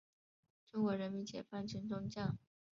[0.71, 2.35] 中国人民解放军中将。